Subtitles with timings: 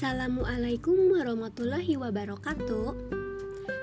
[0.00, 2.88] Assalamualaikum warahmatullahi wabarakatuh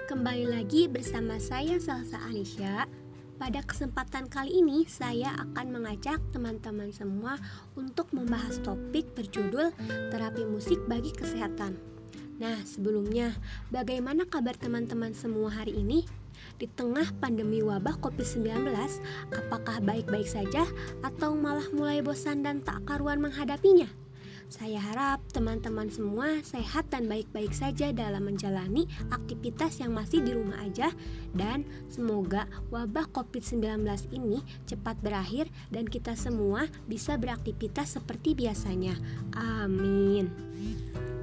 [0.09, 2.89] Kembali lagi bersama saya Salsa Anisha
[3.37, 7.37] Pada kesempatan kali ini saya akan mengajak teman-teman semua
[7.77, 9.69] Untuk membahas topik berjudul
[10.09, 11.77] Terapi musik bagi kesehatan
[12.41, 13.37] Nah sebelumnya
[13.69, 16.01] bagaimana kabar teman-teman semua hari ini?
[16.57, 18.65] Di tengah pandemi wabah COVID-19,
[19.37, 20.65] apakah baik-baik saja
[21.05, 23.85] atau malah mulai bosan dan tak karuan menghadapinya?
[24.47, 30.57] Saya harap teman-teman semua sehat dan baik-baik saja dalam menjalani aktivitas yang masih di rumah
[30.65, 30.89] aja
[31.37, 31.61] dan
[31.93, 33.85] semoga wabah COVID-19
[34.17, 38.97] ini cepat berakhir dan kita semua bisa beraktivitas seperti biasanya.
[39.37, 40.33] Amin.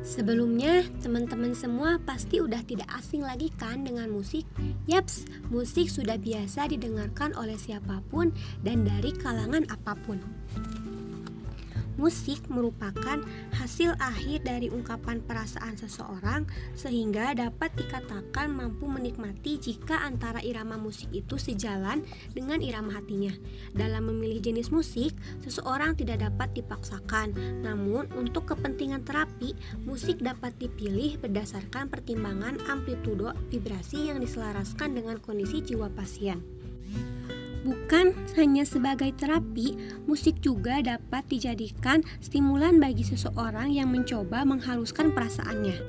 [0.06, 4.46] Sebelumnya, teman-teman semua pasti udah tidak asing lagi kan dengan musik?
[4.86, 8.30] Yaps, musik sudah biasa didengarkan oleh siapa pun
[8.62, 10.22] dan dari kalangan apa pun.
[12.04, 13.16] Musik merupakan
[13.56, 16.44] hasil akhir dari ungkapan perasaan seseorang
[16.76, 22.04] sehingga dapat dikatakan mampu menikmati jika antara irama musik itu sejalan
[22.36, 23.32] dengan irama hatinya.
[23.72, 27.32] Dalam memilih jenis musik, seseorang tidak dapat dipaksakan.
[27.64, 29.56] Namun, untuk kepentingan terapi,
[29.88, 36.44] musik dapat dipilih berdasarkan pertimbangan amplitudo vibrasi yang diselaraskan dengan kondisi jiwa pasien.
[37.64, 39.72] Bukan hanya sebagai terapi,
[40.04, 45.80] musik juga dapat dijadikan stimulan bagi seseorang yang mencoba menghaluskan perasaannya.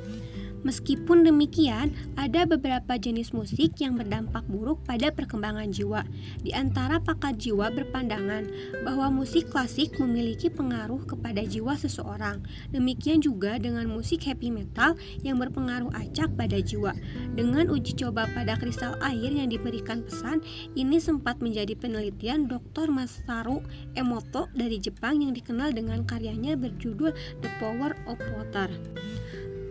[0.65, 6.01] Meskipun demikian, ada beberapa jenis musik yang berdampak buruk pada perkembangan jiwa.
[6.41, 8.49] Di antara pakar jiwa berpandangan
[8.81, 12.41] bahwa musik klasik memiliki pengaruh kepada jiwa seseorang.
[12.73, 16.97] Demikian juga dengan musik heavy metal yang berpengaruh acak pada jiwa.
[17.37, 20.41] Dengan uji coba pada kristal air yang diberikan pesan,
[20.73, 22.89] ini sempat menjadi penelitian Dr.
[22.89, 23.61] Masaru
[23.93, 27.13] Emoto dari Jepang yang dikenal dengan karyanya berjudul
[27.45, 28.73] The Power of Water.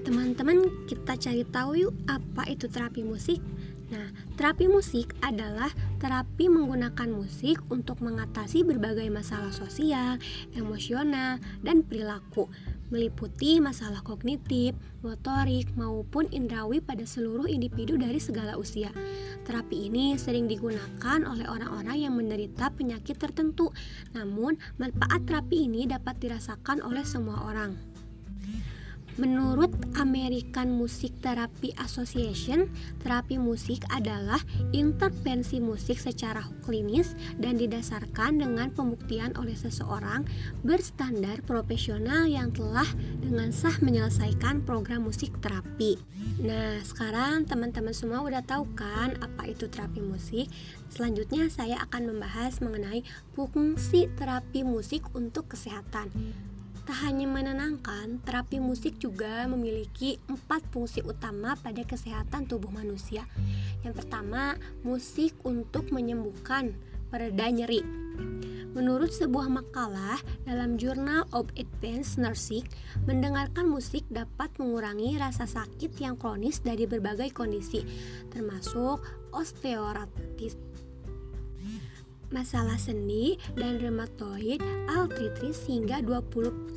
[0.04, 3.40] Teman-teman, kita cari tahu yuk apa itu terapi musik.
[3.88, 10.20] Nah, terapi musik adalah terapi menggunakan musik untuk mengatasi berbagai masalah sosial,
[10.52, 12.52] emosional, dan perilaku,
[12.92, 18.92] meliputi masalah kognitif, motorik, maupun indrawi pada seluruh individu dari segala usia.
[19.48, 23.72] Terapi ini sering digunakan oleh orang-orang yang menderita penyakit tertentu,
[24.12, 27.93] namun manfaat terapi ini dapat dirasakan oleh semua orang.
[29.14, 32.66] Menurut American Music Therapy Association,
[32.98, 34.42] terapi musik adalah
[34.74, 40.26] intervensi musik secara klinis dan didasarkan dengan pembuktian oleh seseorang
[40.66, 42.86] berstandar profesional yang telah
[43.22, 45.94] dengan sah menyelesaikan program musik terapi.
[46.42, 50.50] Nah, sekarang teman-teman semua udah tahu kan apa itu terapi musik?
[50.90, 53.06] Selanjutnya saya akan membahas mengenai
[53.38, 56.10] fungsi terapi musik untuk kesehatan.
[56.84, 63.24] Tak hanya menenangkan, terapi musik juga memiliki empat fungsi utama pada kesehatan tubuh manusia.
[63.80, 66.76] Yang pertama, musik untuk menyembuhkan
[67.08, 67.80] pereda nyeri.
[68.74, 72.66] Menurut sebuah makalah dalam Journal of Advanced Nursing,
[73.06, 77.86] mendengarkan musik dapat mengurangi rasa sakit yang kronis dari berbagai kondisi,
[78.34, 78.98] termasuk
[79.30, 80.58] osteoartritis
[82.30, 86.72] masalah sendi dan rheumatoid arthritis hingga 21%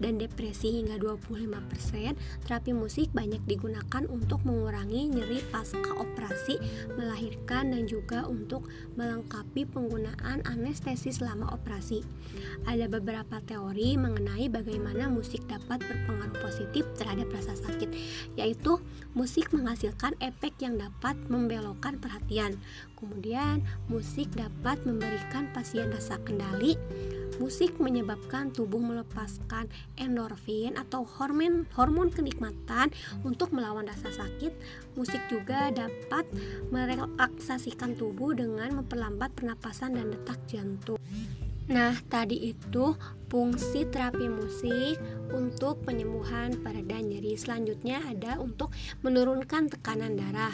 [0.00, 2.46] dan depresi hingga 25%.
[2.46, 6.56] Terapi musik banyak digunakan untuk mengurangi nyeri pasca operasi,
[6.94, 12.04] melahirkan dan juga untuk melengkapi penggunaan anestesi selama operasi.
[12.68, 17.90] Ada beberapa teori mengenai bagaimana musik dapat berpengaruh positif terhadap rasa sakit,
[18.36, 18.78] yaitu
[19.12, 22.56] musik menghasilkan efek yang dapat membelokkan perhatian.
[23.02, 26.78] Kemudian, musik dapat memberikan pasien rasa kendali.
[27.40, 29.66] Musik menyebabkan tubuh melepaskan
[29.98, 32.92] endorfin atau hormon hormon kenikmatan
[33.26, 34.52] untuk melawan rasa sakit.
[34.94, 36.28] Musik juga dapat
[36.70, 41.00] merelaksasikan tubuh dengan memperlambat pernapasan dan detak jantung.
[41.70, 42.98] Nah, tadi itu
[43.30, 44.98] fungsi terapi musik
[45.32, 47.32] untuk penyembuhan pada nyeri.
[47.38, 50.52] Selanjutnya ada untuk menurunkan tekanan darah.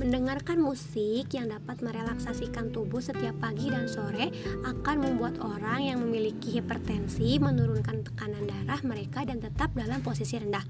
[0.00, 4.32] Mendengarkan musik yang dapat merelaksasikan tubuh setiap pagi dan sore
[4.66, 10.66] akan membuat orang yang memiliki hipertensi menurunkan tekanan darah mereka dan tetap dalam posisi rendah.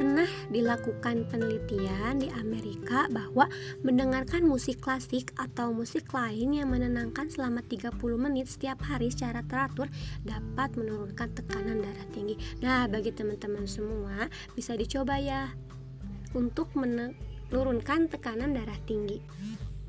[0.00, 3.52] Pernah dilakukan penelitian di Amerika bahwa
[3.84, 9.92] mendengarkan musik klasik atau musik lain yang menenangkan selama 30 menit setiap hari secara teratur
[10.24, 12.40] dapat menurunkan tekanan darah tinggi.
[12.64, 14.24] Nah, bagi teman-teman semua
[14.56, 15.52] bisa dicoba ya
[16.32, 19.20] untuk menurunkan tekanan darah tinggi.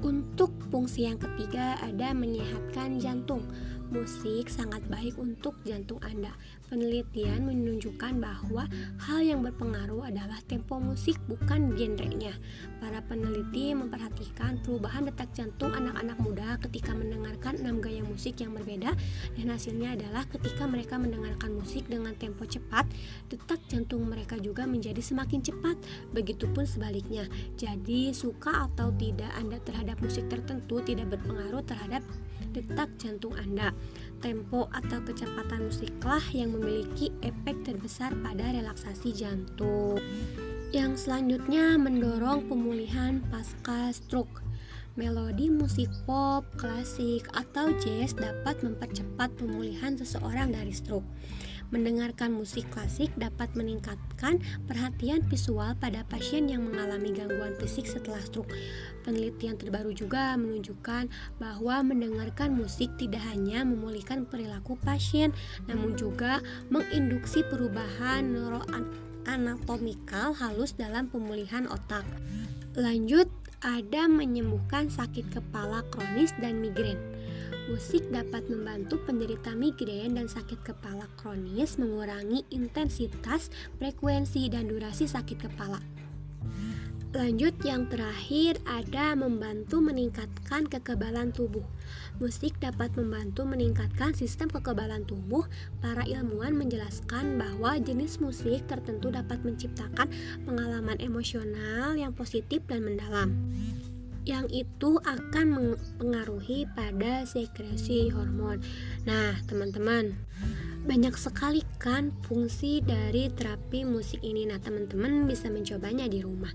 [0.03, 3.47] Untuk fungsi yang ketiga ada menyehatkan jantung.
[3.91, 6.31] Musik sangat baik untuk jantung Anda.
[6.71, 8.63] Penelitian menunjukkan bahwa
[9.03, 12.31] hal yang berpengaruh adalah tempo musik bukan genrenya.
[12.79, 18.95] Para peneliti memperhatikan perubahan detak jantung anak-anak muda ketika mendengarkan enam gaya musik yang berbeda
[19.35, 22.87] dan hasilnya adalah ketika mereka mendengarkan musik dengan tempo cepat,
[23.27, 25.75] detak jantung mereka juga menjadi semakin cepat.
[26.15, 27.27] Begitupun sebaliknya.
[27.59, 31.99] Jadi, suka atau tidak Anda terhadap musik tertentu tidak berpengaruh terhadap
[32.51, 33.75] detak jantung Anda.
[34.21, 39.97] Tempo atau kecepatan musiklah yang memiliki efek terbesar pada relaksasi jantung.
[40.69, 44.45] Yang selanjutnya mendorong pemulihan pasca stroke.
[44.93, 51.07] Melodi musik pop, klasik, atau jazz dapat mempercepat pemulihan seseorang dari stroke.
[51.71, 58.51] Mendengarkan musik klasik dapat meningkatkan perhatian visual pada pasien yang mengalami gangguan fisik setelah stroke.
[59.07, 61.07] Penelitian terbaru juga menunjukkan
[61.39, 65.31] bahwa mendengarkan musik tidak hanya memulihkan perilaku pasien,
[65.71, 72.03] namun juga menginduksi perubahan neuroanatomikal halus dalam pemulihan otak.
[72.75, 73.31] Lanjut,
[73.61, 76.97] ada menyembuhkan sakit kepala kronis dan migrain.
[77.71, 83.47] Musik dapat membantu penderita migrain dan sakit kepala kronis mengurangi intensitas,
[83.79, 85.79] frekuensi, dan durasi sakit kepala.
[87.15, 91.63] Lanjut yang terakhir ada membantu meningkatkan kekebalan tubuh.
[92.19, 95.47] Musik dapat membantu meningkatkan sistem kekebalan tubuh.
[95.79, 100.11] Para ilmuwan menjelaskan bahwa jenis musik tertentu dapat menciptakan
[100.43, 103.31] pengalaman emosional yang positif dan mendalam
[104.25, 108.61] yang itu akan mempengaruhi pada sekresi hormon.
[109.09, 110.13] Nah, teman-teman,
[110.85, 114.45] banyak sekali kan fungsi dari terapi musik ini.
[114.45, 116.53] Nah, teman-teman bisa mencobanya di rumah.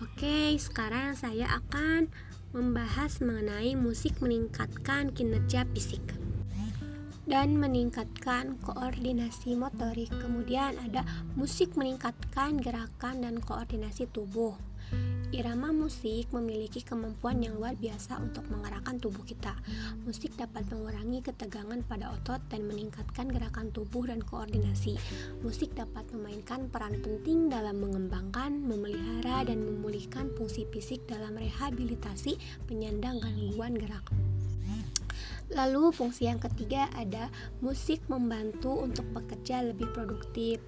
[0.00, 2.08] Oke, sekarang saya akan
[2.50, 6.02] membahas mengenai musik meningkatkan kinerja fisik
[7.30, 10.10] dan meningkatkan koordinasi motorik.
[10.18, 11.06] Kemudian ada
[11.38, 14.69] musik meningkatkan gerakan dan koordinasi tubuh.
[15.30, 19.54] Irama musik memiliki kemampuan yang luar biasa untuk mengarahkan tubuh kita.
[20.02, 24.98] Musik dapat mengurangi ketegangan pada otot dan meningkatkan gerakan tubuh dan koordinasi.
[25.46, 32.34] Musik dapat memainkan peran penting dalam mengembangkan, memelihara, dan memulihkan fungsi fisik dalam rehabilitasi
[32.66, 34.02] penyandang gangguan gerak.
[35.54, 37.30] Lalu fungsi yang ketiga ada
[37.62, 40.58] musik membantu untuk bekerja lebih produktif.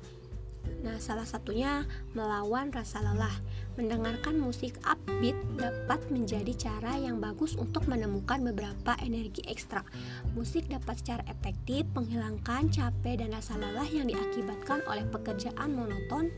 [0.82, 3.32] Nah, salah satunya melawan rasa lelah.
[3.78, 9.86] Mendengarkan musik upbeat dapat menjadi cara yang bagus untuk menemukan beberapa energi ekstra.
[10.34, 16.34] Musik dapat secara efektif menghilangkan capek dan rasa lelah yang diakibatkan oleh pekerjaan monoton.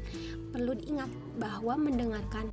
[0.52, 1.08] Perlu diingat
[1.40, 2.52] bahwa mendengarkan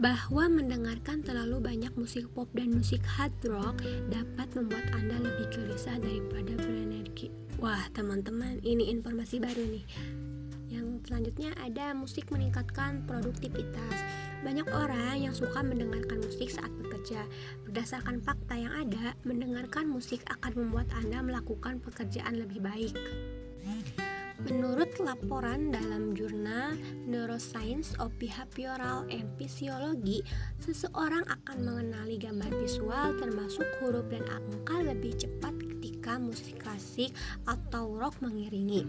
[0.00, 3.76] bahwa mendengarkan terlalu banyak musik pop dan musik hard rock
[4.08, 7.28] dapat membuat Anda lebih gelisah daripada berenergi.
[7.60, 9.84] Wah, teman-teman, ini informasi baru nih
[11.12, 13.96] selanjutnya ada musik meningkatkan produktivitas.
[14.42, 17.26] Banyak orang yang suka mendengarkan musik saat bekerja.
[17.68, 22.96] Berdasarkan fakta yang ada, mendengarkan musik akan membuat Anda melakukan pekerjaan lebih baik.
[24.42, 26.74] Menurut laporan dalam jurnal
[27.06, 30.26] Neuroscience of Behavioral and Physiology,
[30.58, 37.14] seseorang akan mengenali gambar visual termasuk huruf dan angka lebih cepat ketika musik klasik
[37.46, 38.82] atau rock mengiringi.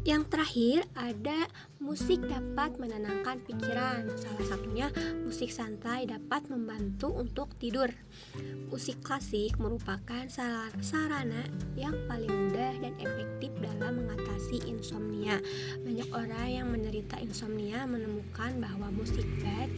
[0.00, 1.44] Yang terakhir ada
[1.80, 4.04] musik dapat menenangkan pikiran.
[4.20, 4.92] Salah satunya
[5.24, 7.88] musik santai dapat membantu untuk tidur.
[8.68, 10.28] Musik klasik merupakan
[10.78, 11.42] sarana
[11.74, 15.40] yang paling mudah dan efektif dalam mengatasi insomnia.
[15.80, 19.72] Banyak orang yang menderita insomnia menemukan bahwa musik bed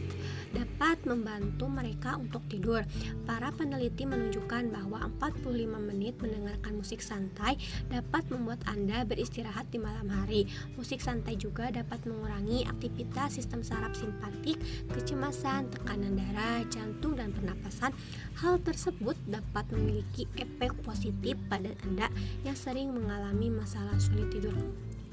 [0.53, 2.85] dapat membantu mereka untuk tidur.
[3.25, 5.49] Para peneliti menunjukkan bahwa 45
[5.81, 7.57] menit mendengarkan musik santai
[7.89, 10.51] dapat membuat Anda beristirahat di malam hari.
[10.77, 14.57] Musik santai juga dapat mengurangi aktivitas sistem saraf simpatik,
[14.93, 17.93] kecemasan, tekanan darah, jantung, dan pernapasan.
[18.41, 22.09] Hal tersebut dapat memiliki efek positif pada Anda
[22.47, 24.57] yang sering mengalami masalah sulit tidur.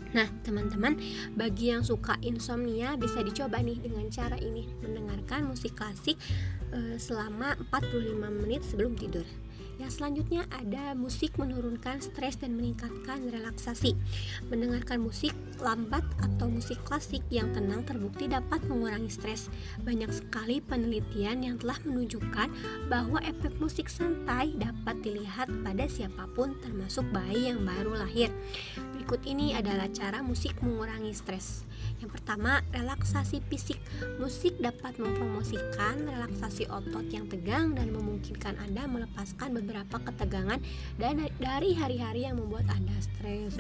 [0.10, 0.98] Nah, teman-teman,
[1.38, 6.18] bagi yang suka insomnia bisa dicoba nih dengan cara ini, mendengarkan musik klasik
[6.74, 9.26] e, selama 45 menit sebelum tidur.
[9.80, 13.96] Yang selanjutnya ada musik menurunkan stres dan meningkatkan relaksasi.
[14.52, 15.32] Mendengarkan musik
[15.64, 19.48] lambat atau musik klasik yang tenang terbukti dapat mengurangi stres.
[19.84, 22.52] Banyak sekali penelitian yang telah menunjukkan
[22.92, 28.28] bahwa efek musik santai dapat dilihat pada siapa pun termasuk bayi yang baru lahir.
[28.96, 31.69] Berikut ini adalah cara musik mengurangi stres.
[32.00, 33.80] Yang pertama, relaksasi fisik.
[34.22, 40.60] Musik dapat mempromosikan relaksasi otot yang tegang dan memungkinkan Anda melepaskan beberapa ketegangan
[40.96, 43.60] dan dari hari-hari yang membuat Anda stres.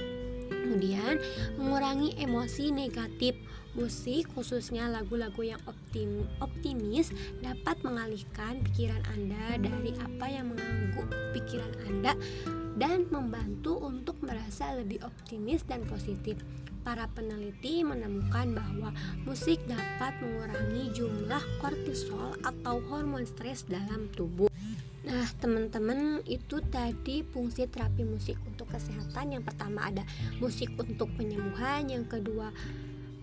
[0.50, 1.18] Kemudian,
[1.58, 3.36] mengurangi emosi negatif.
[3.78, 11.06] Musik, khususnya lagu-lagu yang optim, optimis, dapat mengalihkan pikiran Anda dari apa yang mengganggu
[11.38, 12.18] pikiran Anda
[12.82, 16.42] dan membantu untuk merasa lebih optimis dan positif.
[16.90, 18.90] Para peneliti menemukan bahwa
[19.22, 24.50] musik dapat mengurangi jumlah kortisol atau hormon stres dalam tubuh.
[25.06, 29.38] Nah, teman-teman, itu tadi fungsi terapi musik untuk kesehatan.
[29.38, 30.02] Yang pertama ada
[30.42, 32.50] musik untuk penyembuhan, yang kedua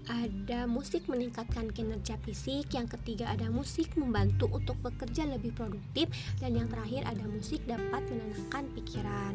[0.06, 6.06] ada musik meningkatkan kinerja fisik, yang ketiga ada musik membantu untuk bekerja lebih produktif,
[6.38, 9.34] dan yang terakhir ada musik dapat menenangkan pikiran.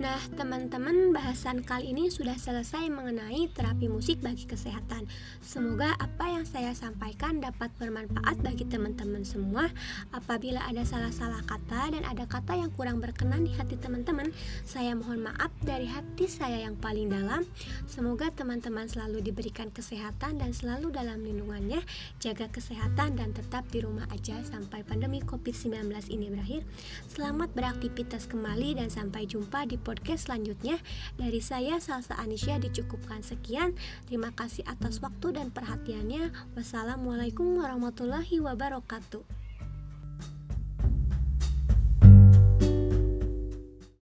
[0.00, 5.04] Nah, teman-teman, bahasan kali ini sudah selesai mengenai terapi musik bagi kesehatan.
[5.44, 9.68] Semoga apa yang saya sampaikan dapat bermanfaat bagi teman-teman semua.
[10.08, 14.32] Apabila ada salah-salah kata dan ada kata yang kurang berkenan di hati teman-teman,
[14.64, 17.44] saya mohon maaf dari hati saya yang paling dalam.
[17.84, 21.84] Semoga teman-teman selalu diberikan kesehatan dan selalu dalam lindungannya.
[22.20, 26.62] Jaga kesehatan dan tetap di rumah aja sampai pandemi COVID-19 ini berakhir.
[27.08, 30.80] Selamat beraktivitas kembali dan sampai jumpa di podcast selanjutnya.
[31.16, 33.76] Dari saya Salsa Anisya dicukupkan sekian.
[34.08, 36.56] Terima kasih atas waktu dan perhatiannya.
[36.56, 39.39] Wassalamualaikum warahmatullahi wabarakatuh.